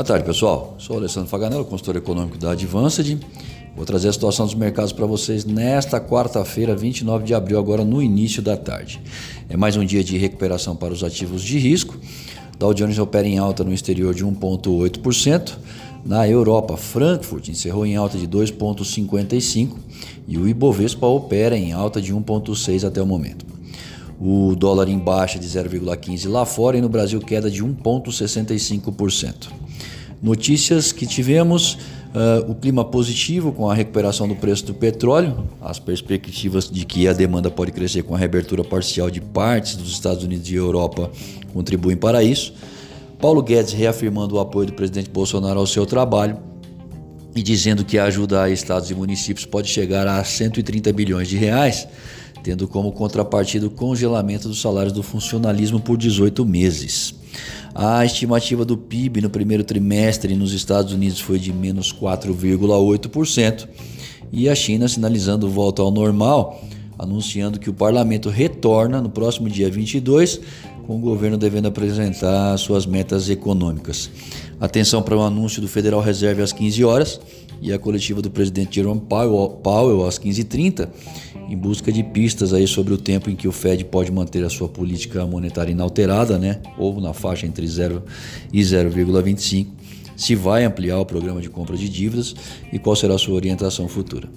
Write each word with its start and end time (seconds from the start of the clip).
Boa 0.00 0.06
tarde, 0.06 0.24
pessoal. 0.24 0.76
Sou 0.78 0.96
Alessandro 0.96 1.28
Faganello, 1.28 1.62
consultor 1.62 1.94
econômico 1.94 2.38
da 2.38 2.52
Advanced. 2.52 3.18
Vou 3.76 3.84
trazer 3.84 4.08
a 4.08 4.12
situação 4.14 4.46
dos 4.46 4.54
mercados 4.54 4.94
para 4.94 5.04
vocês 5.04 5.44
nesta 5.44 6.00
quarta-feira, 6.00 6.74
29 6.74 7.22
de 7.22 7.34
abril, 7.34 7.58
agora 7.58 7.84
no 7.84 8.00
início 8.00 8.40
da 8.40 8.56
tarde. 8.56 8.98
É 9.46 9.58
mais 9.58 9.76
um 9.76 9.84
dia 9.84 10.02
de 10.02 10.16
recuperação 10.16 10.74
para 10.74 10.94
os 10.94 11.04
ativos 11.04 11.42
de 11.42 11.58
risco. 11.58 11.98
Dow 12.58 12.72
Jones 12.72 12.98
opera 12.98 13.28
em 13.28 13.36
alta 13.36 13.62
no 13.62 13.74
exterior 13.74 14.14
de 14.14 14.24
1,8%. 14.24 15.58
Na 16.02 16.26
Europa, 16.26 16.78
Frankfurt 16.78 17.48
encerrou 17.48 17.84
em 17.84 17.94
alta 17.94 18.16
de 18.16 18.26
2,55% 18.26 19.74
e 20.26 20.38
o 20.38 20.48
Ibovespa 20.48 21.06
opera 21.08 21.58
em 21.58 21.74
alta 21.74 22.00
de 22.00 22.14
1,6% 22.14 22.88
até 22.88 23.02
o 23.02 23.06
momento. 23.06 23.44
O 24.18 24.56
dólar 24.56 24.88
em 24.88 24.98
baixa 24.98 25.38
de 25.38 25.46
0,15% 25.46 26.26
lá 26.26 26.46
fora 26.46 26.78
e 26.78 26.80
no 26.80 26.88
Brasil 26.88 27.20
queda 27.20 27.50
de 27.50 27.62
1,65%. 27.62 29.59
Notícias 30.22 30.92
que 30.92 31.06
tivemos: 31.06 31.74
uh, 32.14 32.50
o 32.50 32.54
clima 32.54 32.84
positivo 32.84 33.52
com 33.52 33.70
a 33.70 33.74
recuperação 33.74 34.28
do 34.28 34.36
preço 34.36 34.66
do 34.66 34.74
petróleo, 34.74 35.48
as 35.60 35.78
perspectivas 35.78 36.68
de 36.70 36.84
que 36.84 37.08
a 37.08 37.12
demanda 37.12 37.50
pode 37.50 37.72
crescer 37.72 38.02
com 38.02 38.14
a 38.14 38.18
reabertura 38.18 38.62
parcial 38.62 39.10
de 39.10 39.20
partes 39.20 39.76
dos 39.76 39.90
Estados 39.92 40.22
Unidos 40.22 40.50
e 40.50 40.54
Europa 40.54 41.10
contribuem 41.52 41.96
para 41.96 42.22
isso. 42.22 42.52
Paulo 43.18 43.42
Guedes 43.42 43.72
reafirmando 43.72 44.36
o 44.36 44.40
apoio 44.40 44.66
do 44.66 44.72
presidente 44.72 45.10
Bolsonaro 45.10 45.60
ao 45.60 45.66
seu 45.66 45.84
trabalho 45.84 46.38
e 47.34 47.42
dizendo 47.42 47.84
que 47.84 47.98
a 47.98 48.04
ajuda 48.04 48.42
a 48.42 48.50
estados 48.50 48.90
e 48.90 48.94
municípios 48.94 49.46
pode 49.46 49.68
chegar 49.68 50.06
a 50.06 50.22
130 50.24 50.92
bilhões 50.92 51.28
de 51.28 51.36
reais, 51.36 51.86
tendo 52.42 52.66
como 52.66 52.90
contrapartida 52.92 53.66
o 53.66 53.70
congelamento 53.70 54.48
dos 54.48 54.60
salários 54.60 54.92
do 54.92 55.02
funcionalismo 55.02 55.78
por 55.80 55.96
18 55.96 56.44
meses. 56.44 57.19
A 57.74 58.04
estimativa 58.04 58.64
do 58.64 58.76
PIB 58.76 59.20
no 59.20 59.30
primeiro 59.30 59.62
trimestre 59.62 60.34
nos 60.34 60.52
Estados 60.52 60.92
Unidos 60.92 61.20
foi 61.20 61.38
de 61.38 61.52
menos 61.52 61.92
4,8% 61.92 63.68
e 64.32 64.48
a 64.48 64.54
China 64.54 64.88
sinalizando 64.88 65.48
volta 65.48 65.82
ao 65.82 65.90
normal, 65.90 66.62
anunciando 66.98 67.58
que 67.58 67.70
o 67.70 67.74
parlamento 67.74 68.28
retorna 68.28 69.00
no 69.00 69.08
próximo 69.08 69.48
dia 69.48 69.70
22, 69.70 70.40
com 70.86 70.96
o 70.96 71.00
governo 71.00 71.36
devendo 71.36 71.68
apresentar 71.68 72.56
suas 72.58 72.86
metas 72.86 73.30
econômicas. 73.30 74.10
Atenção 74.60 75.02
para 75.02 75.16
o 75.16 75.22
anúncio 75.22 75.62
do 75.62 75.68
Federal 75.68 76.00
Reserve 76.00 76.42
às 76.42 76.52
15 76.52 76.84
horas 76.84 77.20
e 77.62 77.72
a 77.72 77.78
coletiva 77.78 78.20
do 78.20 78.30
presidente 78.30 78.76
Jerome 78.76 79.00
Powell 79.00 80.06
às 80.06 80.18
15h30 80.18 80.88
em 81.50 81.56
busca 81.56 81.90
de 81.90 82.04
pistas 82.04 82.52
aí 82.52 82.66
sobre 82.66 82.94
o 82.94 82.98
tempo 82.98 83.28
em 83.28 83.34
que 83.34 83.48
o 83.48 83.52
Fed 83.52 83.84
pode 83.84 84.12
manter 84.12 84.44
a 84.44 84.48
sua 84.48 84.68
política 84.68 85.26
monetária 85.26 85.72
inalterada, 85.72 86.38
né? 86.38 86.60
ou 86.78 87.00
na 87.00 87.12
faixa 87.12 87.44
entre 87.44 87.66
0 87.66 88.04
e 88.52 88.60
0,25, 88.60 89.66
se 90.16 90.36
vai 90.36 90.64
ampliar 90.64 91.00
o 91.00 91.04
programa 91.04 91.40
de 91.40 91.50
compra 91.50 91.76
de 91.76 91.88
dívidas 91.88 92.34
e 92.72 92.78
qual 92.78 92.94
será 92.94 93.14
a 93.14 93.18
sua 93.18 93.34
orientação 93.34 93.88
futura. 93.88 94.28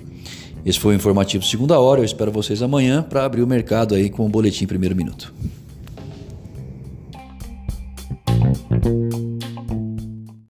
Esse 0.65 0.79
foi 0.79 0.93
o 0.93 0.95
informativo 0.95 1.43
segunda 1.43 1.79
hora, 1.79 2.01
eu 2.01 2.05
espero 2.05 2.31
vocês 2.31 2.61
amanhã 2.63 3.03
para 3.03 3.25
abrir 3.25 3.43
o 3.43 3.47
mercado 3.47 3.93
aí 3.93 4.09
com 4.09 4.25
o 4.25 4.29
boletim 4.29 4.65
primeiro 4.65 4.95
minuto. 4.95 5.33